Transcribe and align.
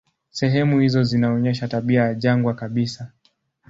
Sehemu 0.31 0.79
hizo 0.79 1.03
zinaonyesha 1.03 1.67
tabia 1.67 2.01
ya 2.05 2.13
jangwa 2.13 2.53
kabisa. 2.53 3.11